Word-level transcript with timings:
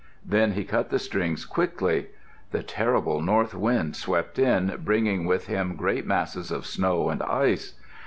Then 0.25 0.53
he 0.53 0.63
cut 0.63 0.89
the 0.89 0.97
strings 0.97 1.45
quickly. 1.45 2.07
The 2.49 2.63
terrible 2.63 3.21
North 3.21 3.53
Wind 3.53 3.95
swept 3.95 4.39
in, 4.39 4.75
bringing 4.83 5.25
with 5.25 5.45
him 5.45 5.75
great 5.75 6.07
masses 6.07 6.49
of 6.49 6.65
snow 6.65 7.09
and 7.09 7.21
ice. 7.21 7.75